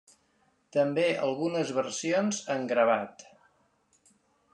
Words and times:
També 0.77 1.03
algunes 1.27 1.73
versions 1.79 2.39
en 2.55 2.65
gravat. 2.73 3.27